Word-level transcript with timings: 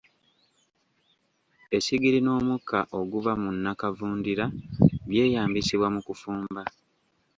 Essigiri 1.77 2.19
n'omukka 2.21 2.79
oguva 2.99 3.31
mu 3.41 3.49
nnakavundira 3.55 4.45
by'eyambisibwa 5.09 5.87
mu 5.95 6.01
kufumba. 6.07 6.61